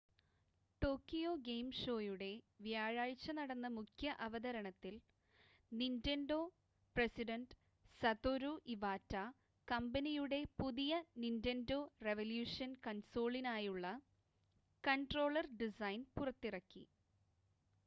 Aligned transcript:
Tokyo 0.81 1.31
game 1.47 1.67
ഷോയുടെ 1.79 2.29
വ്യാഴാഴ്ച 2.59 3.25
നടന്ന 3.31 3.67
മുഖ്യ 3.69 4.15
അവതരണത്തിൽ 4.19 4.95
നിൻ്റെൻഡോ 5.71 6.39
പ്രസിഡൻ്റ് 6.95 7.57
സതോരു 8.01 8.53
ഇവാറ്റ 8.67 9.15
കമ്പനിയുടെ 9.67 10.39
പുതിയ 10.59 10.95
നിൻ്റെൻഡോ 11.17 11.79
റെവല്യൂഷൻ 12.01 12.73
കൺസോളിനായുള്ള 12.87 13.85
കൺട്രോളർ 14.83 15.47
ഡിസൈൻ 15.61 16.01
പുറത്തിറക്കി 16.17 16.83